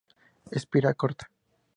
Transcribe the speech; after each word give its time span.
Espira 0.59 0.95
corta. 1.01 1.25